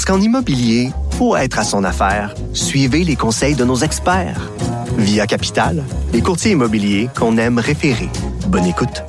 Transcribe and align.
Parce 0.00 0.16
qu'en 0.16 0.24
immobilier, 0.24 0.88
pour 1.18 1.36
être 1.36 1.58
à 1.58 1.62
son 1.62 1.84
affaire, 1.84 2.34
suivez 2.54 3.04
les 3.04 3.16
conseils 3.16 3.54
de 3.54 3.66
nos 3.66 3.76
experts. 3.76 4.50
Via 4.96 5.26
Capital, 5.26 5.84
les 6.14 6.22
courtiers 6.22 6.52
immobiliers 6.52 7.10
qu'on 7.14 7.36
aime 7.36 7.58
référer. 7.58 8.08
Bonne 8.46 8.64
écoute. 8.64 9.04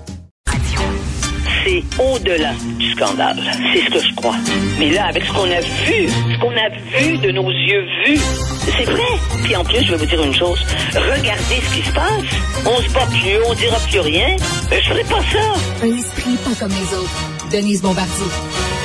C'est 1.64 1.82
au-delà 1.98 2.52
du 2.78 2.92
scandale. 2.92 3.40
C'est 3.72 3.86
ce 3.86 3.90
que 3.90 4.06
je 4.06 4.16
crois. 4.16 4.36
Mais 4.80 4.90
là, 4.90 5.06
avec 5.06 5.24
ce 5.24 5.32
qu'on 5.32 5.50
a 5.50 5.62
vu, 5.62 6.10
ce 6.10 6.40
qu'on 6.42 6.52
a 6.52 7.00
vu 7.00 7.18
de 7.20 7.32
nos 7.32 7.50
yeux 7.50 7.86
vus, 8.06 8.20
c'est 8.66 8.84
vrai. 8.84 9.18
Puis 9.44 9.56
en 9.56 9.64
plus, 9.64 9.86
je 9.86 9.92
vais 9.92 9.98
vous 9.98 10.06
dire 10.06 10.22
une 10.22 10.34
chose. 10.34 10.60
Regardez 10.94 11.62
ce 11.70 11.74
qui 11.74 11.84
se 11.88 11.94
passe. 11.94 12.66
On 12.66 12.82
se 12.82 12.94
bat 12.94 13.06
plus, 13.06 13.38
on 13.48 13.54
dira 13.54 13.78
plus 13.90 14.02
rien. 14.02 14.36
Je 14.70 14.90
ferai 14.90 15.06
pas 15.06 15.22
ça. 15.22 15.86
Un 15.86 15.98
esprit 15.98 16.36
pas 16.44 16.56
comme 16.60 16.72
les 16.72 16.98
autres. 16.98 17.50
Denise 17.50 17.82
Bombardier. 17.82 18.81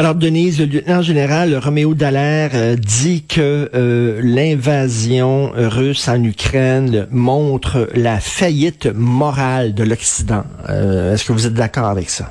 Alors, 0.00 0.14
Denise, 0.14 0.60
le 0.60 0.66
lieutenant-général 0.66 1.56
Roméo 1.56 1.92
Dallaire 1.92 2.52
euh, 2.54 2.76
dit 2.76 3.26
que 3.26 3.68
euh, 3.74 4.20
l'invasion 4.22 5.50
russe 5.56 6.06
en 6.06 6.22
Ukraine 6.22 7.08
montre 7.10 7.88
la 7.96 8.20
faillite 8.20 8.86
morale 8.86 9.74
de 9.74 9.82
l'Occident. 9.82 10.44
Euh, 10.68 11.14
Est-ce 11.14 11.24
que 11.24 11.32
vous 11.32 11.48
êtes 11.48 11.54
d'accord 11.54 11.86
avec 11.86 12.10
ça? 12.10 12.30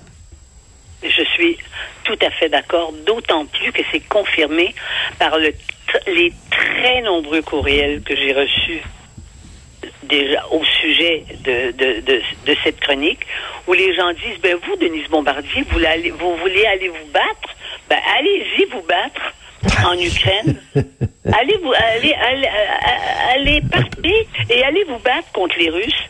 Je 1.04 1.23
suis 1.36 1.58
tout 2.06 2.18
à 2.22 2.30
fait 2.30 2.48
d'accord, 2.48 2.94
d'autant 3.06 3.45
plus 3.45 3.73
que 3.73 3.82
c'est 3.92 4.08
confirmé 4.08 4.73
par 5.20 5.38
les 5.38 5.54
très 6.50 7.02
nombreux 7.02 7.42
courriels 7.42 8.02
que 8.02 8.16
j'ai 8.16 8.32
reçus 8.32 8.82
déjà 10.04 10.45
au 10.52 10.64
sujet 10.64 11.26
de, 11.44 12.56
cette 12.64 12.80
chronique, 12.80 13.26
où 13.68 13.73
les 13.73 13.94
gens 13.94 14.12
disent, 14.14 14.40
ben 14.42 14.58
vous, 14.66 14.76
Denise 14.78 15.10
Bombardier, 15.10 15.64
vous 15.70 16.38
voulez 16.38 16.66
aller 16.66 16.88
vous 16.88 17.12
battre? 17.12 17.57
Ben 17.90 18.00
allez-y 18.18 18.66
vous 18.66 18.82
battre 18.82 19.34
en 19.86 19.98
Ukraine. 19.98 20.62
allez 20.76 21.58
vous 21.62 21.74
allez 21.74 22.14
allez, 22.14 22.48
euh, 22.48 23.34
allez 23.34 23.62
partez 23.72 24.28
et 24.50 24.64
allez 24.64 24.84
vous 24.86 25.00
battre 25.00 25.32
contre 25.34 25.58
les 25.58 25.70
Russes. 25.70 26.04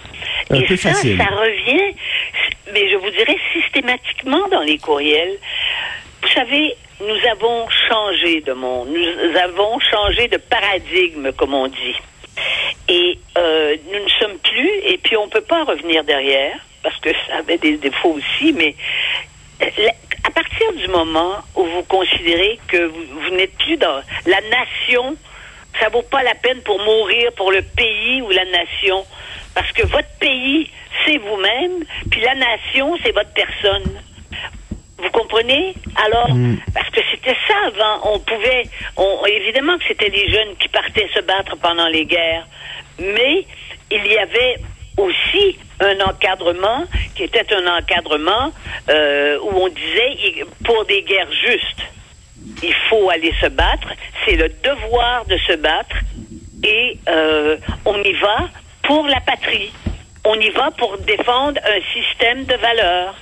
Un 0.49 0.55
et 0.55 0.77
ça, 0.77 0.89
facile. 0.89 1.17
ça 1.17 1.25
revient, 1.25 1.95
mais 2.73 2.89
je 2.89 2.95
vous 2.95 3.09
dirais 3.11 3.37
systématiquement 3.53 4.47
dans 4.49 4.61
les 4.61 4.77
courriels. 4.77 5.37
Vous 6.21 6.29
savez, 6.29 6.75
nous 6.99 7.29
avons 7.31 7.67
changé 7.89 8.41
de 8.41 8.53
monde, 8.53 8.89
nous 8.89 9.37
avons 9.37 9.79
changé 9.79 10.27
de 10.27 10.37
paradigme, 10.37 11.31
comme 11.33 11.53
on 11.53 11.67
dit. 11.67 11.95
Et 12.89 13.19
euh, 13.37 13.75
nous 13.91 14.03
ne 14.03 14.09
sommes 14.09 14.37
plus, 14.39 14.71
et 14.85 14.97
puis 14.97 15.17
on 15.17 15.25
ne 15.25 15.31
peut 15.31 15.41
pas 15.41 15.63
revenir 15.63 16.03
derrière, 16.03 16.57
parce 16.81 16.97
que 16.99 17.09
ça 17.27 17.37
avait 17.39 17.57
des 17.57 17.77
défauts 17.77 18.17
aussi, 18.17 18.53
mais 18.53 18.75
euh, 19.61 19.65
partir 20.37 20.71
du 20.73 20.87
moment 20.89 21.37
où 21.55 21.63
vous 21.63 21.83
considérez 21.83 22.59
que 22.67 22.85
vous, 22.85 23.05
vous 23.21 23.35
n'êtes 23.35 23.57
plus 23.57 23.75
dans 23.77 24.01
la 24.27 24.39
nation, 24.41 25.17
ça 25.79 25.89
vaut 25.89 26.03
pas 26.03 26.21
la 26.21 26.35
peine 26.35 26.61
pour 26.61 26.77
mourir 26.79 27.31
pour 27.35 27.51
le 27.51 27.63
pays 27.63 28.21
ou 28.21 28.29
la 28.29 28.45
nation, 28.45 29.03
parce 29.55 29.71
que 29.71 29.87
votre 29.87 30.13
pays, 30.19 30.69
c'est 31.03 31.17
vous-même, 31.17 31.83
puis 32.11 32.21
la 32.21 32.35
nation, 32.35 32.95
c'est 33.03 33.13
votre 33.13 33.33
personne. 33.33 33.99
Vous 34.99 35.09
comprenez? 35.09 35.73
Alors, 36.05 36.29
parce 36.71 36.89
que 36.91 37.01
c'était 37.11 37.37
ça 37.47 37.55
avant. 37.67 38.13
On 38.13 38.19
pouvait, 38.19 38.69
on, 38.95 39.25
évidemment 39.25 39.79
que 39.79 39.85
c'était 39.87 40.09
les 40.09 40.29
jeunes 40.29 40.55
qui 40.59 40.67
partaient 40.67 41.09
se 41.15 41.21
battre 41.21 41.55
pendant 41.57 41.87
les 41.87 42.05
guerres, 42.05 42.45
mais 42.99 43.43
il 43.89 44.05
y 44.05 44.17
avait 44.19 44.57
aussi 44.97 45.57
un 45.79 45.99
encadrement 46.01 46.85
qui 47.15 47.23
était 47.23 47.45
un 47.53 47.77
encadrement 47.77 48.51
euh, 48.89 49.39
où 49.41 49.49
on 49.49 49.67
disait 49.67 50.45
pour 50.63 50.85
des 50.85 51.01
guerres 51.03 51.31
justes, 51.31 51.83
il 52.63 52.73
faut 52.89 53.09
aller 53.09 53.33
se 53.41 53.47
battre. 53.47 53.89
C'est 54.25 54.35
le 54.35 54.49
devoir 54.63 55.25
de 55.25 55.37
se 55.37 55.53
battre 55.53 55.95
et 56.63 56.97
euh, 57.07 57.57
on 57.85 58.01
y 58.01 58.13
va 58.13 58.49
pour 58.83 59.07
la 59.07 59.19
patrie. 59.21 59.71
On 60.25 60.39
y 60.39 60.49
va 60.49 60.71
pour 60.71 60.97
défendre 60.99 61.59
un 61.63 61.81
système 61.93 62.45
de 62.45 62.55
valeurs. 62.55 63.15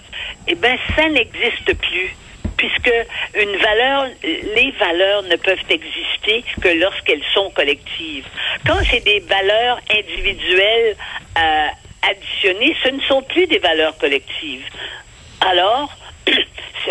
Eh 0.48 0.56
bien, 0.56 0.76
ça 0.96 1.08
n'existe 1.10 1.74
plus. 1.78 2.16
Puisque 2.58 2.92
une 3.36 3.58
valeur, 3.58 4.08
les 4.24 4.74
valeurs 4.80 5.24
ne 5.24 5.36
peuvent 5.36 5.66
exister 5.70 6.44
que 6.62 6.70
lorsqu'elles 6.80 7.24
sont 7.34 7.52
collectives. 7.52 8.26
Quand 8.66 8.80
c'est 8.90 9.04
des 9.04 9.20
valeurs 9.20 9.80
individuelles 9.92 10.96
ce 12.84 12.90
ne 12.90 13.02
sont 13.02 13.22
plus 13.24 13.48
des 13.48 13.60
valeurs 13.60 13.98
collectives. 13.98 14.66
Alors, 15.42 15.90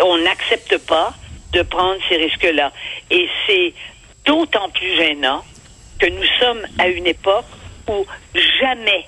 on 0.03 0.17
n'accepte 0.19 0.77
pas 0.85 1.13
de 1.51 1.61
prendre 1.63 1.99
ces 2.09 2.17
risques-là. 2.17 2.71
Et 3.09 3.27
c'est 3.45 3.73
d'autant 4.25 4.69
plus 4.69 4.95
gênant 4.95 5.43
que 5.99 6.07
nous 6.07 6.25
sommes 6.39 6.65
à 6.77 6.87
une 6.87 7.07
époque 7.07 7.45
où 7.87 8.05
jamais 8.59 9.05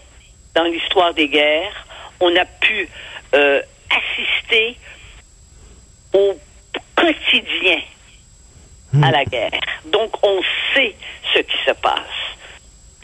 dans 0.55 0.63
l'histoire 0.63 1.13
des 1.13 1.27
guerres, 1.27 1.85
on 2.19 2.35
a 2.35 2.45
pu 2.45 2.89
euh, 3.35 3.61
assister 3.89 4.77
au 6.13 6.37
quotidien 6.95 7.79
à 9.03 9.11
la 9.11 9.25
guerre. 9.25 9.59
Donc, 9.85 10.11
on 10.23 10.41
sait 10.73 10.95
ce 11.33 11.39
qui 11.39 11.57
se 11.65 11.71
passe. 11.71 12.26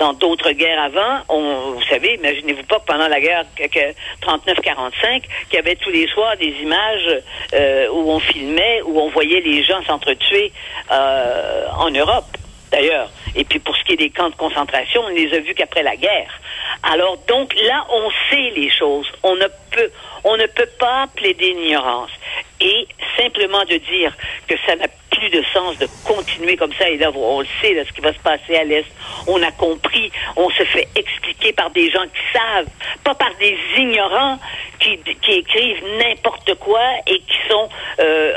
Dans 0.03 0.11
d'autres 0.11 0.51
guerres 0.51 0.83
avant, 0.83 1.23
vous 1.29 1.81
savez, 1.89 2.15
imaginez-vous 2.15 2.63
pas 2.63 2.79
pendant 2.79 3.07
la 3.07 3.21
guerre 3.21 3.45
que- 3.55 3.67
que 3.67 3.93
39-45, 4.19 5.21
qu'il 5.47 5.53
y 5.55 5.57
avait 5.59 5.77
tous 5.77 5.91
les 5.91 6.07
soirs 6.09 6.35
des 6.35 6.53
images 6.61 7.21
euh, 7.53 7.87
où 7.93 8.11
on 8.11 8.19
filmait, 8.19 8.81
où 8.83 8.99
on 8.99 9.07
voyait 9.11 9.39
les 9.39 9.63
gens 9.63 9.81
s'entretuer 9.85 10.51
euh, 10.91 11.67
en 11.79 11.89
Europe, 11.89 12.25
d'ailleurs. 12.69 13.09
Et 13.33 13.45
puis 13.45 13.59
pour 13.59 13.77
ce 13.77 13.83
qui 13.85 13.93
est 13.93 14.01
des 14.05 14.09
camps 14.09 14.29
de 14.29 14.35
concentration, 14.35 15.03
on 15.05 15.09
ne 15.11 15.15
les 15.15 15.33
a 15.37 15.39
vus 15.39 15.53
qu'après 15.55 15.83
la 15.83 15.95
guerre. 15.95 16.33
Alors 16.91 17.15
donc 17.29 17.55
là, 17.61 17.85
on 17.89 18.09
sait 18.29 18.51
les 18.57 18.69
choses. 18.69 19.07
On 19.23 19.35
ne 19.37 19.47
peut, 19.71 19.89
on 20.25 20.35
ne 20.35 20.47
peut 20.47 20.69
pas 20.79 21.07
plaider 21.15 21.53
l'ignorance. 21.53 22.11
Et 22.59 22.87
simplement 23.17 23.63
de 23.63 23.77
dire 23.77 24.11
que 24.49 24.55
ça 24.65 24.75
n'a 24.75 24.87
de 25.29 25.43
sens 25.53 25.77
de 25.77 25.87
continuer 26.05 26.55
comme 26.55 26.73
ça. 26.73 26.89
Et 26.89 26.97
là, 26.97 27.11
on 27.15 27.41
le 27.41 27.47
sait, 27.61 27.83
ce 27.85 27.93
qui 27.93 28.01
va 28.01 28.13
se 28.13 28.19
passer 28.19 28.55
à 28.55 28.63
l'Est. 28.63 28.85
On 29.27 29.41
a 29.41 29.51
compris. 29.51 30.11
On 30.35 30.49
se 30.49 30.63
fait 30.63 30.87
expliquer 30.95 31.53
par 31.53 31.69
des 31.71 31.89
gens 31.89 32.03
qui 32.03 32.37
savent, 32.37 32.67
pas 33.03 33.15
par 33.15 33.31
des 33.39 33.57
ignorants 33.77 34.39
qui, 34.79 34.99
écrivent 35.27 35.83
n'importe 35.97 36.55
quoi 36.55 36.81
et 37.07 37.19
qui 37.19 37.37
sont 37.49 37.69
euh, 37.99 38.33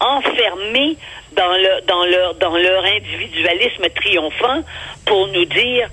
enfermés 0.00 0.96
dans, 1.32 1.52
le, 1.52 2.34
dans, 2.38 2.56
leur, 2.56 2.84
individualisme 2.84 3.84
triomphant 3.94 4.62
pour 5.06 5.28
nous 5.28 5.44
dire 5.44 5.88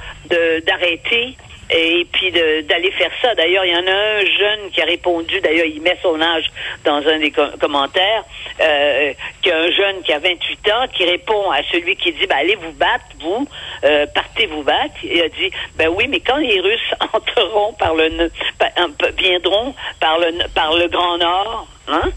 d'arrêter 0.65 1.35
et 1.71 2.05
puis 2.11 2.31
d'aller 2.31 2.91
faire 2.91 3.11
ça. 3.21 3.35
D'ailleurs, 3.35 3.63
il 3.65 3.71
y 3.71 3.75
en 3.75 3.85
a 3.87 3.91
un 3.91 4.19
jeune 4.21 4.71
qui 4.71 4.81
a 4.81 4.85
répondu, 4.85 5.39
d'ailleurs, 5.41 5.65
il 5.65 5.81
met 5.81 5.97
son 6.01 6.19
âge 6.21 6.45
dans 6.83 7.05
un 7.07 7.19
des 7.19 7.31
co- 7.31 7.57
commentaires, 7.59 8.23
euh, 8.61 9.13
qui 9.41 9.51
a 9.51 9.57
un 9.57 9.71
jeune 9.71 10.01
qui 10.03 10.11
a 10.13 10.19
28 10.19 10.71
ans, 10.71 10.85
qui 10.93 11.05
répond 11.05 11.51
à 11.51 11.61
celui 11.71 11.95
qui 11.95 12.11
dit, 12.11 12.25
ben, 12.27 12.37
allez 12.39 12.55
vous 12.55 12.71
battre, 12.73 13.05
vous, 13.19 13.47
euh, 13.83 14.05
partez 14.15 14.47
vous 14.47 14.63
battre. 14.63 14.95
Il 15.03 15.21
a 15.21 15.29
dit, 15.29 15.51
ben 15.75 15.89
oui, 15.89 16.07
mais 16.09 16.19
quand 16.21 16.37
les 16.37 16.59
Russes 16.59 16.93
entreront 17.13 17.73
par 17.73 17.93
le, 17.95 18.09
ne- 18.09 18.29
pa- 18.57 18.71
un 18.77 18.89
peu- 18.91 19.11
viendront 19.17 19.75
par 19.99 20.17
le, 20.19 20.47
par 20.55 20.75
le 20.75 20.87
Grand 20.87 21.17
Nord, 21.17 21.67
hein, 21.87 22.09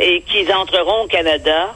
et 0.00 0.20
qu'ils 0.22 0.52
entreront 0.52 1.02
au 1.02 1.06
Canada, 1.06 1.74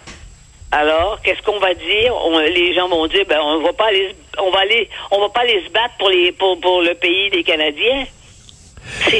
alors, 0.73 1.19
qu'est-ce 1.23 1.43
qu'on 1.43 1.59
va 1.59 1.75
dire? 1.75 2.15
Les 2.55 2.75
gens 2.75 2.89
vont 2.89 3.07
dire, 3.09 3.25
ben, 3.29 3.41
on 3.43 3.59
va 3.61 3.73
pas 3.73 3.87
aller, 3.87 4.15
on 4.39 4.51
va 4.51 4.61
aller, 4.61 4.89
on 5.11 5.21
va 5.21 5.29
pas 5.31 5.41
aller 5.41 5.63
se 5.67 5.71
battre 5.73 5.95
pour 5.99 6.11
les, 6.11 6.33
pour, 6.33 6.59
pour 6.61 6.83
le 6.83 6.95
pays 6.95 7.31
des 7.31 7.43
Canadiens. 7.43 8.07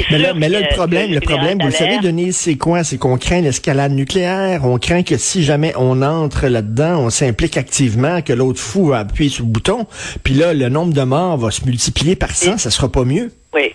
Mais 0.09 0.17
là, 0.17 0.33
mais 0.33 0.49
là, 0.49 0.59
le 0.61 0.75
problème, 0.75 1.11
le 1.13 1.21
problème, 1.21 1.57
vous 1.59 1.67
le 1.67 1.71
savez, 1.71 1.99
Denise, 1.99 2.35
c'est 2.35 2.57
quoi? 2.57 2.83
C'est 2.83 2.97
qu'on 2.97 3.17
craint 3.17 3.41
l'escalade 3.41 3.91
nucléaire. 3.93 4.65
On 4.65 4.77
craint 4.79 5.03
que 5.03 5.17
si 5.17 5.43
jamais 5.43 5.73
on 5.77 6.01
entre 6.01 6.47
là-dedans, 6.47 6.99
on 6.99 7.09
s'implique 7.09 7.57
activement, 7.57 8.21
que 8.21 8.33
l'autre 8.33 8.59
fou 8.59 8.87
va 8.87 8.99
appuyer 8.99 9.29
sur 9.29 9.45
le 9.45 9.49
bouton. 9.51 9.85
Puis 10.23 10.33
là, 10.33 10.53
le 10.53 10.67
nombre 10.69 10.93
de 10.93 11.03
morts 11.03 11.37
va 11.37 11.51
se 11.51 11.63
multiplier 11.65 12.15
par 12.15 12.31
100. 12.31 12.57
Ça 12.57 12.71
sera 12.71 12.91
pas 12.91 13.03
mieux. 13.05 13.31
Oui. 13.53 13.73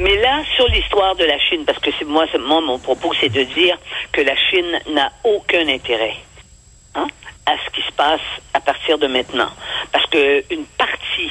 Mais 0.00 0.16
là, 0.16 0.42
sur 0.56 0.66
l'histoire 0.68 1.14
de 1.16 1.24
la 1.24 1.38
Chine, 1.38 1.60
parce 1.66 1.78
que 1.78 1.90
c'est 1.98 2.06
moi, 2.06 2.24
c'est- 2.32 2.38
moi, 2.38 2.60
mon 2.62 2.78
propos, 2.78 3.12
c'est 3.20 3.28
de 3.28 3.42
dire 3.42 3.78
que 4.12 4.22
la 4.22 4.34
Chine 4.50 4.80
n'a 4.94 5.12
aucun 5.24 5.68
intérêt 5.68 6.14
à 6.94 7.54
ce 7.66 7.70
qui 7.74 7.82
se 7.86 7.92
passe 7.92 8.20
à 8.54 8.60
partir 8.60 8.98
de 8.98 9.06
maintenant. 9.08 9.48
Parce 10.12 10.24
que 10.24 10.54
une 10.54 10.64
partie, 10.76 11.30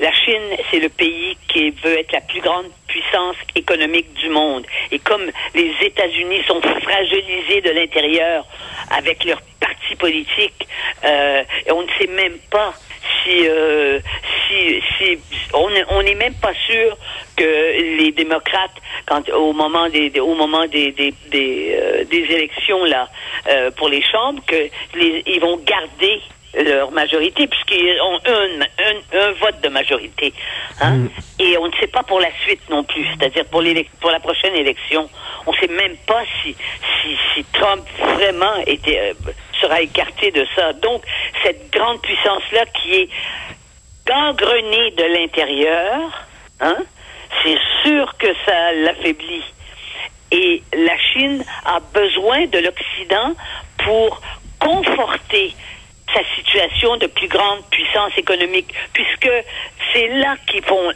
la 0.00 0.12
Chine, 0.12 0.56
c'est 0.70 0.80
le 0.80 0.88
pays 0.90 1.36
qui 1.48 1.70
veut 1.70 1.98
être 1.98 2.12
la 2.12 2.20
plus 2.20 2.40
grande 2.40 2.66
puissance 2.86 3.36
économique 3.54 4.12
du 4.14 4.28
monde. 4.28 4.66
Et 4.90 4.98
comme 4.98 5.22
les 5.54 5.72
États-Unis 5.82 6.42
sont 6.46 6.60
fragilisés 6.60 7.60
de 7.62 7.70
l'intérieur 7.70 8.44
avec 8.90 9.24
leur 9.24 9.40
parti 9.60 9.94
politique, 9.96 10.68
euh, 11.04 11.42
on 11.70 11.82
ne 11.82 11.88
sait 11.98 12.06
même 12.08 12.38
pas 12.50 12.74
si, 13.24 13.48
euh, 13.48 13.98
si, 14.46 14.80
si 14.98 15.18
on 15.54 16.02
n'est 16.02 16.14
même 16.14 16.34
pas 16.34 16.52
sûr 16.66 16.96
que 17.36 17.96
les 17.98 18.12
démocrates, 18.12 18.76
quand 19.06 19.28
au 19.30 19.52
moment 19.52 19.88
des, 19.88 20.10
des- 20.10 20.20
au 20.20 20.34
moment 20.34 20.66
des 20.66 20.92
des, 20.92 21.14
des, 21.30 21.78
euh, 21.80 22.04
des 22.04 22.24
élections 22.36 22.84
là 22.84 23.08
euh, 23.48 23.70
pour 23.72 23.88
les 23.88 24.02
chambres, 24.02 24.42
que 24.46 24.68
les, 24.94 25.22
ils 25.26 25.40
vont 25.40 25.56
garder 25.58 26.20
leur 26.64 26.90
majorité 26.90 27.46
puisqu'ils 27.46 28.00
ont 28.00 28.20
un, 28.26 28.60
un, 28.62 29.18
un 29.20 29.32
vote 29.32 29.60
de 29.62 29.68
majorité. 29.68 30.32
Hein? 30.80 31.06
Et 31.38 31.56
on 31.58 31.66
ne 31.66 31.72
sait 31.80 31.86
pas 31.86 32.02
pour 32.02 32.20
la 32.20 32.30
suite 32.44 32.68
non 32.70 32.84
plus, 32.84 33.06
c'est-à-dire 33.06 33.44
pour, 33.46 33.62
pour 34.00 34.10
la 34.10 34.20
prochaine 34.20 34.54
élection. 34.54 35.08
On 35.46 35.52
ne 35.52 35.56
sait 35.56 35.68
même 35.68 35.96
pas 36.06 36.22
si, 36.42 36.54
si, 37.02 37.16
si 37.34 37.44
Trump 37.52 37.84
vraiment 38.14 38.56
était, 38.66 38.98
euh, 38.98 39.32
sera 39.60 39.80
écarté 39.80 40.30
de 40.30 40.46
ça. 40.54 40.72
Donc, 40.74 41.02
cette 41.42 41.70
grande 41.70 42.00
puissance-là 42.02 42.66
qui 42.66 42.94
est 42.94 43.08
gangrenée 44.06 44.90
de 44.92 45.04
l'intérieur, 45.04 46.26
hein, 46.60 46.76
c'est 47.42 47.58
sûr 47.82 48.16
que 48.18 48.28
ça 48.44 48.72
l'affaiblit. 48.72 49.44
Et 50.30 50.62
la 50.74 50.98
Chine 50.98 51.44
a 51.64 51.80
besoin 51.80 52.46
de 52.46 52.58
l'Occident 52.58 53.34
pour 53.78 54.20
conforter 54.58 55.54
sa 56.14 56.20
situation 56.36 56.96
de 56.96 57.06
plus 57.06 57.28
grande 57.28 57.62
puissance 57.70 58.12
économique, 58.16 58.72
puisque 58.92 59.30
c'est 59.92 60.08
là 60.08 60.36
qu'ils 60.46 60.62
font, 60.64 60.90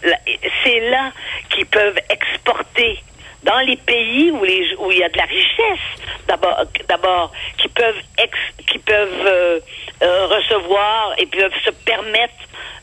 c'est 0.64 0.80
là 0.90 1.12
qu'ils 1.50 1.66
peuvent 1.66 1.98
exporter 2.08 2.98
dans 3.42 3.58
les 3.60 3.76
pays 3.76 4.30
où, 4.30 4.44
les, 4.44 4.74
où 4.76 4.90
il 4.92 4.98
y 4.98 5.02
a 5.04 5.08
de 5.08 5.16
la 5.18 5.24
richesse, 5.24 5.80
d'abord, 6.28 6.56
d'abord, 6.88 7.32
qui 7.58 7.68
peuvent 7.68 8.00
ex, 8.18 8.38
qui 8.68 8.78
peuvent 8.78 9.26
euh, 9.26 9.58
euh, 10.02 10.26
recevoir 10.28 11.12
et 11.18 11.26
peuvent 11.26 11.52
se 11.64 11.70
permettre 11.70 12.34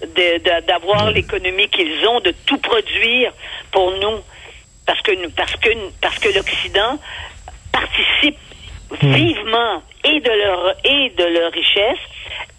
de- 0.02 0.38
de- 0.40 0.66
d'avoir 0.66 1.12
l'économie 1.12 1.70
qu'ils 1.70 2.06
ont, 2.08 2.20
de 2.20 2.32
tout 2.46 2.58
produire 2.58 3.32
pour 3.72 3.92
nous, 4.00 4.20
parce 4.86 5.02
que 5.02 5.12
parce 5.30 5.56
que 5.56 5.70
parce 6.02 6.20
que 6.20 6.30
l'Occident 6.30 7.00
participe 7.72 8.38
vivement 9.02 9.82
et 10.06 10.20
de 10.20 10.30
leur 10.44 10.76
et 10.86 11.10
de 11.18 11.24
leur 11.40 11.52
richesse 11.52 12.00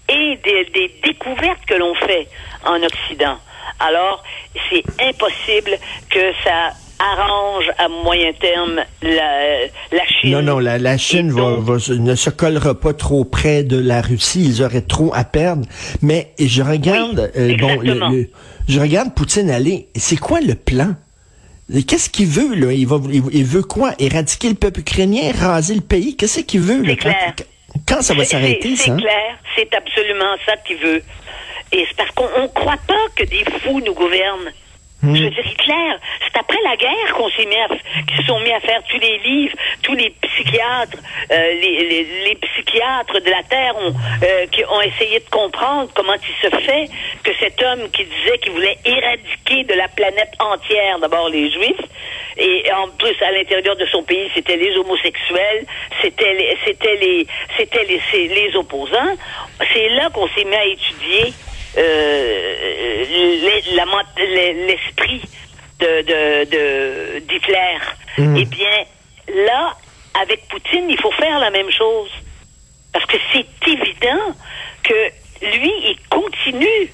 et 0.09 0.39
des, 0.45 0.65
des 0.73 0.91
découvertes 1.05 1.65
que 1.67 1.75
l'on 1.75 1.95
fait 1.95 2.27
en 2.67 2.83
Occident. 2.83 3.37
Alors, 3.79 4.23
c'est 4.71 4.83
impossible 5.09 5.79
que 6.11 6.33
ça 6.45 6.73
arrange 6.99 7.65
à 7.79 7.89
moyen 7.89 8.33
terme 8.35 8.81
la, 9.01 9.67
la 9.93 10.07
Chine. 10.21 10.33
Non, 10.33 10.43
non, 10.43 10.59
la, 10.59 10.77
la 10.79 10.99
Chine 10.99 11.31
va, 11.31 11.55
va 11.59 11.79
se- 11.79 11.93
ne 11.95 12.15
se 12.15 12.29
collera 12.29 12.75
pas 12.79 12.93
trop 12.93 13.25
près 13.25 13.63
de 13.63 13.79
la 13.79 14.03
Russie. 14.03 14.45
Ils 14.45 14.63
auraient 14.63 14.83
trop 14.83 15.11
à 15.15 15.25
perdre. 15.25 15.65
Mais 16.03 16.33
je 16.39 16.63
regarde, 16.63 17.31
Oui, 17.35 17.41
euh, 17.41 17.57
bon, 17.57 17.69
le- 17.69 17.73
exactement. 17.75 18.09
le- 18.11 18.31
je 18.69 18.81
regarde 18.81 19.15
Poutine 19.15 19.51
aller. 19.51 19.89
C'est 19.97 20.19
quoi 20.19 20.41
le 20.41 20.55
plan? 20.55 20.95
Qu'est-ce 21.87 22.11
qu'il 22.11 22.26
veut, 22.26 22.55
là? 22.55 22.72
Il, 22.72 22.87
va, 22.87 22.99
il, 23.12 23.22
il 23.32 23.44
veut 23.44 23.62
quoi? 23.62 23.93
Éradiquer 23.99 24.49
le 24.49 24.55
peuple 24.55 24.81
ukrainien? 24.81 25.32
Raser 25.38 25.75
le 25.75 25.81
pays? 25.81 26.17
Qu'est-ce 26.17 26.40
qu'il 26.40 26.61
veut, 26.61 26.82
là? 26.82 26.94
Quand, 26.96 27.44
quand 27.88 28.02
ça 28.02 28.14
va 28.14 28.25
s'arrêter, 28.25 28.75
c'est- 28.76 28.87
ça? 28.87 28.93
hein? 28.93 28.96
C'est 28.99 29.02
clair, 29.02 29.38
c'est 29.56 29.75
absolument 29.75 30.34
ça 30.46 30.56
qu'il 30.67 30.78
veut. 30.78 31.02
Et 31.72 31.84
c'est 31.88 31.96
parce 31.96 32.11
qu'on 32.11 32.43
ne 32.43 32.49
croit 32.49 32.78
pas 32.88 32.94
que 33.14 33.22
des 33.25 33.44
fous 33.62 33.81
nous 33.87 33.94
gouvernent. 33.94 34.50
Hmm. 35.02 35.17
Je 35.17 35.23
veux 35.25 35.31
dire, 35.31 35.47
Hitler, 35.47 35.91
c'est 36.26 36.38
après 36.38 36.58
la 36.62 36.76
guerre 36.76 37.14
qu'on 37.17 37.31
s'est 37.31 37.47
mis 37.47 37.56
à, 37.56 37.69
qu'ils 38.06 38.17
se 38.19 38.25
sont 38.26 38.38
mis 38.41 38.52
à 38.52 38.61
faire 38.61 38.82
tous 38.91 38.99
les 38.99 39.17
livres, 39.19 39.56
tous 39.82 39.94
les 39.94 40.11
psychiatres, 40.11 40.99
euh, 41.31 41.52
les, 41.55 41.88
les, 41.88 42.06
les 42.26 42.35
psychiatres 42.35 43.19
de 43.20 43.31
la 43.31 43.43
Terre 43.44 43.75
ont, 43.79 43.94
euh, 44.23 44.47
qui 44.52 44.62
ont 44.67 44.81
essayé 44.82 45.20
de 45.20 45.29
comprendre 45.31 45.91
comment 45.94 46.12
il 46.14 46.50
se 46.50 46.55
fait 46.67 46.85
que 47.25 47.31
cet 47.41 47.62
homme 47.62 47.91
qui 47.91 48.05
disait 48.05 48.38
qu'il 48.43 48.52
voulait 48.52 48.76
éradiquer 48.85 49.64
de 49.64 49.73
la 49.75 49.88
planète 49.88 50.32
entière 50.38 50.99
d'abord 50.99 51.31
les 51.31 51.50
Juifs, 51.50 51.81
et 52.37 52.70
en 52.73 52.88
plus 52.88 53.17
à 53.23 53.32
l'intérieur 53.32 53.76
de 53.76 53.87
son 53.87 54.03
pays 54.03 54.31
c'était 54.35 54.56
les 54.56 54.76
homosexuels, 54.76 55.64
c'était 56.03 56.35
les, 56.35 56.58
c'était 56.67 56.96
les, 56.96 57.26
c'était 57.56 57.85
les, 57.85 58.29
les 58.29 58.55
opposants. 58.56 59.17
C'est 59.73 59.88
là 59.91 60.11
qu'on 60.11 60.29
s'est 60.29 60.44
mis 60.44 60.55
à 60.56 60.64
étudier 60.67 61.32
euh, 61.79 62.55
les- 63.08 63.37
la 63.38 63.46
ment- 63.46 63.46
les- 63.46 63.50
l'esprit 64.67 65.23
de, 65.79 66.03
de, 66.03 66.45
de- 66.51 67.19
d'Hitler. 67.21 67.79
Eh 68.19 68.45
bien, 68.45 68.85
là, 69.47 69.77
avec 70.21 70.47
Poutine, 70.49 70.89
il 70.91 71.01
faut 71.01 71.12
faire 71.12 71.39
la 71.39 71.51
même 71.51 71.71
chose. 71.71 72.11
Parce 72.93 73.07
que 73.07 73.17
c'est 73.33 73.47
évident 73.69 74.35
que 74.83 75.11
lui, 75.57 75.73
il 75.91 75.97
continue. 76.11 76.93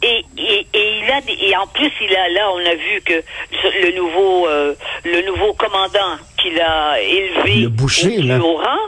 Et, 0.00 0.24
et, 0.38 0.66
et 0.72 0.98
il 1.00 1.10
a 1.10 1.20
des- 1.22 1.32
et 1.48 1.56
en 1.56 1.66
plus 1.66 1.90
il 2.00 2.14
a 2.14 2.28
là 2.28 2.52
on 2.52 2.58
a 2.64 2.74
vu 2.76 3.00
que 3.04 3.14
le 3.82 3.96
nouveau 3.96 4.46
euh, 4.46 4.72
le 5.04 5.22
nouveau 5.22 5.52
commandant 5.54 6.16
qu'il 6.40 6.60
a 6.60 7.00
élevé 7.00 7.62
Le 7.62 7.68
boucher, 7.68 8.16
au 8.38 8.58
rang 8.58 8.78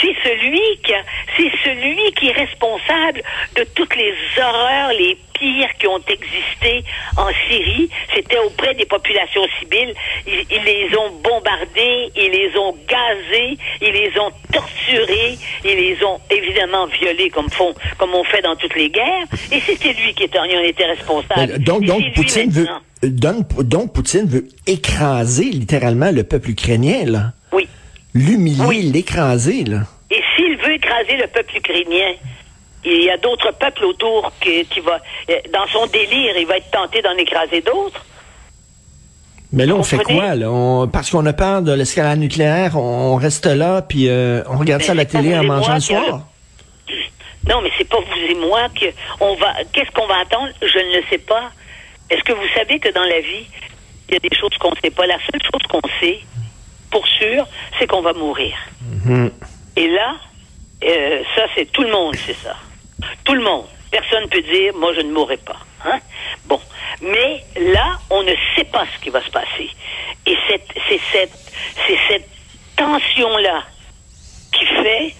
c'est 0.00 0.16
celui 0.24 0.58
qui 0.82 0.94
c'est 1.36 1.52
celui 1.62 2.12
qui 2.12 2.28
est 2.28 2.32
responsable 2.32 3.22
de 3.56 3.64
toutes 3.74 3.94
les 3.94 4.14
horreurs 4.38 4.88
les 4.92 5.18
pires 5.42 5.74
qui 5.78 5.86
ont 5.88 6.02
existé 6.16 6.84
en 7.16 7.28
Syrie 7.48 7.88
c'était 8.14 8.38
auprès 8.38 8.74
des 8.74 8.86
populations 8.86 9.44
civiles 9.58 9.92
ils, 10.26 10.44
ils 10.56 10.64
les 10.72 10.96
ont 10.96 11.10
bombardés 11.28 11.98
ils 12.16 12.30
les 12.38 12.50
ont 12.64 12.74
gazés 12.94 13.52
ils 13.86 13.92
les 14.00 14.12
ont 14.24 14.30
torturés 14.52 15.32
ils 15.64 15.76
les 15.84 15.96
ont 16.04 16.18
évidemment 16.30 16.86
violés 16.98 17.30
comme 17.30 17.50
font 17.50 17.74
comme 17.98 18.14
on 18.14 18.24
fait 18.24 18.42
dans 18.42 18.56
toutes 18.56 18.76
les 18.76 18.90
guerres 18.90 19.26
et 19.50 19.60
c'était 19.66 19.94
lui 20.00 20.14
qui 20.14 20.24
était, 20.24 20.38
en 20.38 20.44
était 20.44 20.84
responsable 20.96 21.52
Euh, 21.52 21.58
Donc, 21.58 21.84
donc 21.84 22.02
Poutine 22.14 22.50
veut, 22.50 22.68
donc 23.02 23.92
Poutine 23.94 24.26
veut 24.34 24.46
écraser 24.66 25.44
littéralement 25.44 26.10
le 26.10 26.22
peuple 26.24 26.50
ukrainien, 26.50 27.04
là. 27.06 27.32
oui 27.52 27.66
L'humilier, 28.14 28.64
Oui. 28.66 28.82
l'écraser, 28.92 29.64
là. 29.64 29.80
Et 30.10 30.20
s'il 30.36 30.54
veut 30.58 30.74
écraser 30.74 31.16
le 31.16 31.26
peuple 31.28 31.56
ukrainien, 31.56 32.10
il 32.84 33.04
y 33.04 33.10
a 33.10 33.16
d'autres 33.16 33.52
peuples 33.52 33.84
autour 33.84 34.32
qui, 34.40 34.64
qui 34.66 34.80
va, 34.80 34.98
euh, 35.30 35.34
dans 35.52 35.66
son 35.68 35.86
délire, 35.86 36.36
il 36.36 36.46
va 36.46 36.56
être 36.56 36.70
tenté 36.70 37.00
d'en 37.02 37.16
écraser 37.16 37.60
d'autres. 37.60 38.04
Mais 39.52 39.66
là, 39.66 39.74
on 39.74 39.82
fait 39.82 39.98
quoi, 39.98 40.34
là? 40.34 40.50
On- 40.50 40.88
parce 40.88 41.10
qu'on 41.10 41.26
a 41.26 41.32
peur 41.34 41.62
de 41.62 41.72
l'escalade 41.72 42.18
nucléaire, 42.18 42.76
on, 42.76 43.16
reste 43.16 43.46
là, 43.46 43.82
puis 43.82 44.08
euh, 44.08 44.42
on 44.48 44.56
regarde 44.56 44.80
Mais 44.80 44.86
ça 44.86 44.92
à 44.92 44.94
la 44.94 45.04
télé 45.04 45.36
en 45.36 45.44
mangeant 45.44 45.74
le 45.74 45.80
soir. 45.80 46.20
Non, 47.48 47.60
mais 47.60 47.70
c'est 47.76 47.88
pas 47.88 47.98
vous 47.98 48.30
et 48.30 48.34
moi 48.34 48.68
que 48.68 48.86
on 49.20 49.34
va. 49.34 49.52
Qu'est-ce 49.72 49.90
qu'on 49.90 50.06
va 50.06 50.20
attendre? 50.22 50.48
Je 50.62 50.78
ne 50.78 50.96
le 50.96 51.02
sais 51.10 51.18
pas. 51.18 51.50
Est-ce 52.08 52.22
que 52.22 52.32
vous 52.32 52.46
savez 52.54 52.78
que 52.78 52.88
dans 52.92 53.04
la 53.04 53.20
vie, 53.20 53.46
il 54.08 54.14
y 54.14 54.16
a 54.16 54.20
des 54.20 54.34
choses 54.34 54.56
qu'on 54.58 54.70
ne 54.70 54.76
sait 54.82 54.90
pas? 54.90 55.06
La 55.06 55.18
seule 55.30 55.42
chose 55.42 55.62
qu'on 55.68 55.80
sait, 56.00 56.20
pour 56.90 57.06
sûr, 57.06 57.46
c'est 57.78 57.86
qu'on 57.86 58.00
va 58.00 58.12
mourir. 58.12 58.56
Et 59.76 59.88
là, 59.88 60.14
euh, 60.84 61.22
ça, 61.34 61.42
c'est 61.54 61.70
tout 61.72 61.82
le 61.82 61.90
monde, 61.90 62.14
c'est 62.24 62.36
ça. 62.36 62.56
Tout 63.24 63.34
le 63.34 63.42
monde. 63.42 63.66
Personne 63.90 64.24
ne 64.24 64.28
peut 64.28 64.42
dire, 64.42 64.74
moi, 64.74 64.92
je 64.94 65.00
ne 65.00 65.12
mourrai 65.12 65.36
pas. 65.36 65.58
Hein? 65.84 65.98
Bon. 66.46 66.60
Mais 67.00 67.44
là, 67.56 67.98
on 68.10 68.22
ne 68.22 68.32
sait 68.56 68.64
pas 68.64 68.86
ce 68.94 69.02
qui 69.02 69.10
va 69.10 69.22
se 69.22 69.30
passer. 69.30 69.70
Et 70.26 70.36
c'est 70.48 71.00
cette, 71.12 72.28
tension-là 72.76 73.62
qui 74.52 74.64
fait 74.64 75.14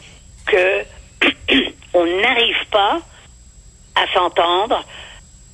que 0.47 0.85
on 1.95 2.05
n'arrive 2.07 2.67
pas 2.71 2.99
à 3.95 4.07
s'entendre. 4.15 4.83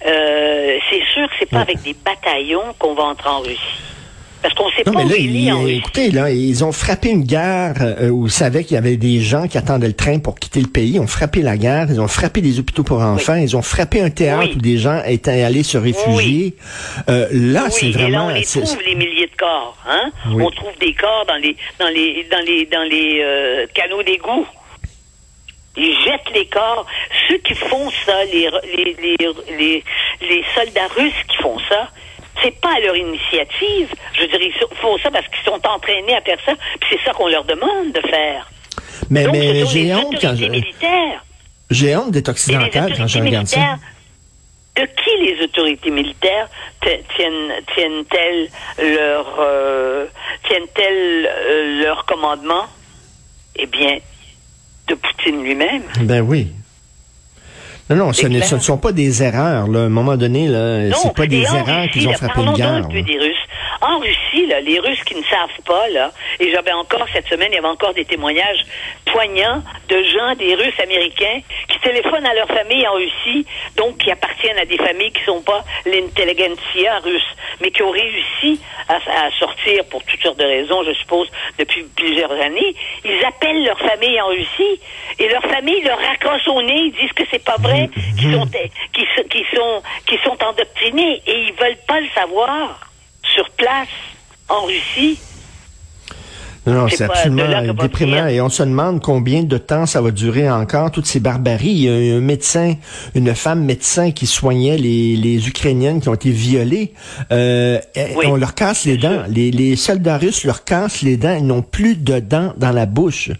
Euh, 0.06 0.78
c'est 0.88 1.02
sûr 1.12 1.28
que 1.28 1.34
c'est 1.40 1.50
pas 1.50 1.60
avec 1.60 1.82
des 1.82 1.94
bataillons 1.94 2.72
qu'on 2.78 2.94
va 2.94 3.04
entrer 3.04 3.28
en 3.28 3.40
Russie. 3.40 3.87
Parce 4.48 4.54
qu'on 4.54 4.70
sait 4.70 4.82
Non, 4.86 4.92
pas 4.92 4.98
mais 5.00 5.04
où 5.04 5.08
là, 5.10 5.16
il 5.18 5.36
est 5.36 5.40
ils- 5.42 5.52
en 5.52 5.60
Russie. 5.62 5.76
écoutez, 5.76 6.10
là, 6.10 6.30
ils 6.30 6.64
ont 6.64 6.72
frappé 6.72 7.10
une 7.10 7.24
gare 7.24 7.74
euh, 7.82 8.08
où 8.08 8.26
ils 8.26 8.32
savaient 8.32 8.64
qu'il 8.64 8.76
y 8.76 8.78
avait 8.78 8.96
des 8.96 9.20
gens 9.20 9.46
qui 9.46 9.58
attendaient 9.58 9.88
le 9.88 9.92
train 9.92 10.18
pour 10.20 10.36
quitter 10.38 10.60
le 10.62 10.68
pays. 10.68 10.92
Ils 10.94 11.00
ont 11.00 11.06
frappé 11.06 11.42
la 11.42 11.58
gare, 11.58 11.86
ils 11.90 12.00
ont 12.00 12.08
frappé 12.08 12.40
des 12.40 12.58
hôpitaux 12.58 12.82
pour 12.82 13.00
enfants, 13.02 13.34
ils 13.34 13.54
ont 13.58 13.62
frappé 13.62 14.00
un 14.00 14.08
théâtre 14.08 14.48
Oui. 14.50 14.54
où 14.56 14.60
des 14.60 14.78
gens 14.78 15.02
étaient 15.04 15.42
allés 15.42 15.62
se 15.64 15.76
réfugier. 15.76 16.54
Euh, 17.10 17.26
là, 17.30 17.68
c'est 17.68 17.86
et 17.88 17.92
là, 17.92 17.98
vraiment... 17.98 18.26
on 18.26 18.30
les 18.30 18.42
trouve 18.44 18.78
les 18.86 18.94
milliers 18.94 19.26
de 19.26 19.36
corps, 19.36 19.76
hein? 19.86 20.10
On 20.26 20.50
trouve 20.50 20.72
des 20.80 20.94
corps 20.94 21.26
dans 21.28 21.36
les 21.36 21.54
dans 21.78 21.88
les 21.88 22.26
dans 22.30 22.44
les 22.46 22.64
dans 22.66 22.84
les 22.88 23.20
euh, 23.22 23.66
canaux 23.74 24.02
d'égout. 24.02 24.46
Ils 25.76 25.94
jettent 26.04 26.34
les 26.34 26.46
corps. 26.46 26.86
Ceux 27.28 27.36
qui 27.38 27.54
font 27.54 27.90
ça, 28.06 28.24
les 28.32 28.48
les 28.74 28.96
les 29.02 29.16
les, 29.58 29.84
les 30.22 30.44
soldats 30.54 30.88
russes 30.96 31.12
qui 31.28 31.36
font 31.36 31.58
ça. 31.68 31.90
C'est 32.42 32.60
pas 32.60 32.74
à 32.76 32.80
leur 32.80 32.96
initiative. 32.96 33.88
Je 34.14 34.22
veux 34.22 34.28
dire, 34.28 34.40
ils 34.40 34.76
font 34.76 34.96
ça 34.98 35.10
parce 35.10 35.26
qu'ils 35.28 35.44
sont 35.44 35.60
entraînés 35.66 36.14
à 36.16 36.20
faire 36.20 36.38
ça. 36.44 36.54
Puis 36.80 36.90
c'est 36.90 37.04
ça 37.04 37.12
qu'on 37.12 37.28
leur 37.28 37.44
demande 37.44 37.92
de 37.92 38.00
faire. 38.08 38.48
Mais, 39.10 39.24
Donc, 39.24 39.32
mais 39.32 39.66
j'ai 39.66 39.94
honte 39.94 40.16
quand 40.20 40.34
je, 40.36 40.46
militaires. 40.46 41.24
j'ai 41.70 41.96
honte 41.96 42.10
d'être 42.10 42.28
occidental 42.28 42.92
quand 42.96 43.06
je 43.06 43.18
regarde 43.18 43.46
ça. 43.46 43.76
de 44.76 44.82
qui 44.82 45.24
les 45.24 45.42
autorités 45.44 45.90
militaires 45.90 46.48
tiennent 46.82 47.52
tiennent-elles 47.74 48.48
leur 48.78 49.36
euh, 49.40 50.06
tiennent-elles 50.46 51.26
euh, 51.28 51.82
leur 51.82 52.04
commandement? 52.04 52.66
Eh 53.56 53.66
bien, 53.66 53.98
de 54.86 54.94
Poutine 54.94 55.42
lui-même. 55.42 55.82
Ben 56.02 56.20
oui. 56.20 56.52
Non, 57.90 57.96
non, 57.96 58.12
ce, 58.12 58.26
ne, 58.26 58.36
clair. 58.36 58.44
ce 58.44 58.54
ne 58.56 58.60
sont 58.60 58.76
pas 58.76 58.92
des 58.92 59.22
erreurs. 59.22 59.66
Là. 59.68 59.80
À 59.80 59.84
un 59.84 59.88
moment 59.88 60.16
donné, 60.16 60.46
là, 60.48 60.92
c'est 60.94 61.14
pas 61.14 61.26
des 61.26 61.42
erreurs 61.42 61.88
qu'ils 61.92 62.06
ont 62.08 62.12
frappé 62.12 62.42
une 62.42 62.52
guerre. 62.52 62.82
donc. 62.82 62.92
En 63.80 63.98
Russie, 63.98 64.46
là, 64.46 64.60
les 64.60 64.80
Russes 64.80 65.02
qui 65.04 65.14
ne 65.14 65.22
savent 65.24 65.60
pas, 65.64 65.88
là, 65.88 66.10
et 66.40 66.50
j'avais 66.50 66.72
encore 66.72 67.06
cette 67.12 67.28
semaine, 67.28 67.48
il 67.52 67.56
y 67.56 67.58
avait 67.58 67.68
encore 67.68 67.94
des 67.94 68.04
témoignages 68.04 68.64
poignants 69.06 69.62
de 69.88 70.02
gens, 70.02 70.34
des 70.34 70.54
Russes 70.54 70.80
américains, 70.82 71.40
qui 71.68 71.78
téléphonent 71.80 72.26
à 72.26 72.34
leur 72.34 72.48
famille 72.48 72.86
en 72.88 72.94
Russie, 72.94 73.46
donc 73.76 73.98
qui 73.98 74.10
appartiennent 74.10 74.58
à 74.58 74.64
des 74.64 74.78
familles 74.78 75.12
qui 75.12 75.22
sont 75.24 75.42
pas 75.42 75.64
l'intelligentsia 75.86 76.98
russe, 77.04 77.36
mais 77.60 77.70
qui 77.70 77.82
ont 77.82 77.90
réussi 77.90 78.60
à, 78.88 79.30
sortir 79.38 79.84
pour 79.90 80.02
toutes 80.04 80.22
sortes 80.22 80.38
de 80.38 80.44
raisons, 80.44 80.82
je 80.82 80.92
suppose, 80.94 81.30
depuis 81.58 81.84
plusieurs 81.94 82.32
années. 82.32 82.74
Ils 83.04 83.24
appellent 83.24 83.64
leur 83.64 83.78
famille 83.78 84.20
en 84.20 84.28
Russie 84.28 84.80
et 85.18 85.28
leur 85.28 85.42
famille 85.42 85.82
leur 85.82 85.98
raccroche 85.98 86.48
au 86.48 86.62
nez, 86.62 86.86
ils 86.86 86.92
disent 86.92 87.12
que 87.12 87.24
c'est 87.30 87.44
pas 87.44 87.56
vrai, 87.58 87.90
qu'ils 88.18 88.32
sont, 88.32 88.46
qu'ils 88.92 89.06
sont, 89.14 89.22
qu'ils 89.28 89.46
sont, 89.54 89.82
qu'ils 90.06 90.20
sont 90.20 90.44
endoctrinés 90.44 91.22
et 91.26 91.38
ils 91.42 91.52
veulent 91.52 91.78
pas 91.86 92.00
le 92.00 92.08
savoir 92.14 92.88
sur 93.38 93.50
place 93.50 93.88
en 94.48 94.64
Russie. 94.64 95.20
Non, 96.66 96.74
non, 96.74 96.88
C'est 96.88 97.04
absolument 97.04 97.72
déprimant. 97.80 98.26
Et 98.26 98.40
on 98.40 98.48
se 98.48 98.62
demande 98.62 99.00
combien 99.00 99.42
de 99.42 99.58
temps 99.58 99.86
ça 99.86 100.00
va 100.00 100.10
durer 100.10 100.50
encore, 100.50 100.90
toutes 100.90 101.06
ces 101.06 101.20
barbaries. 101.20 101.68
Il 101.70 101.82
y 101.82 102.12
a 102.12 102.16
un 102.16 102.20
médecin, 102.20 102.74
une 103.14 103.34
femme 103.34 103.64
médecin 103.64 104.10
qui 104.10 104.26
soignait 104.26 104.76
les, 104.76 105.16
les 105.16 105.48
Ukrainiennes 105.48 106.00
qui 106.00 106.08
ont 106.08 106.14
été 106.14 106.30
violées. 106.30 106.92
Euh, 107.32 107.78
Oui, 108.16 108.26
on 108.26 108.36
leur 108.36 108.54
casse 108.54 108.84
les 108.84 108.96
dents. 108.98 109.22
Les, 109.28 109.50
les 109.50 109.76
soldats 109.76 110.18
russes 110.18 110.44
leur 110.44 110.64
cassent 110.64 111.02
les 111.02 111.16
dents. 111.16 111.36
Ils 111.38 111.46
n'ont 111.46 111.62
plus 111.62 111.94
de 111.96 112.18
dents 112.18 112.52
dans 112.56 112.72
la 112.72 112.86
bouche. 112.86 113.30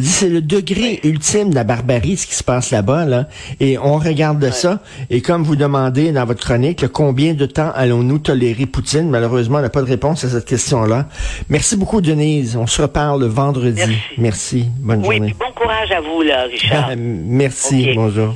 C'est 0.00 0.28
le 0.28 0.40
degré 0.40 1.00
ultime 1.04 1.50
de 1.50 1.54
la 1.54 1.64
barbarie, 1.64 2.16
ce 2.16 2.26
qui 2.26 2.34
se 2.34 2.44
passe 2.44 2.70
là-bas. 2.70 3.04
Là. 3.04 3.28
Et 3.60 3.78
on 3.78 3.98
regarde 3.98 4.50
ça. 4.50 4.80
Et 5.10 5.20
comme 5.20 5.42
vous 5.42 5.56
demandez 5.56 6.12
dans 6.12 6.24
votre 6.24 6.44
chronique, 6.44 6.86
combien 6.88 7.34
de 7.34 7.46
temps 7.46 7.72
allons-nous 7.74 8.18
tolérer 8.18 8.66
Poutine? 8.66 9.08
Malheureusement, 9.10 9.58
on 9.58 9.62
n'a 9.62 9.70
pas 9.70 9.82
de 9.82 9.86
réponse 9.88 10.24
à 10.24 10.28
cette 10.28 10.44
question-là. 10.44 11.08
Merci 11.48 11.76
beaucoup, 11.76 12.00
Denise. 12.00 12.56
On 12.56 12.65
se 12.66 12.82
reparle 12.82 13.24
vendredi. 13.26 13.80
Merci. 13.80 13.94
Merci. 14.18 14.64
Bonne 14.80 15.04
Oui, 15.06 15.16
journée. 15.16 15.34
puis 15.38 15.46
bon 15.46 15.52
courage 15.52 15.90
à 15.92 16.00
vous, 16.00 16.22
là, 16.22 16.44
Richard. 16.44 16.90
Merci. 16.96 17.92
Bonjour. 17.94 18.34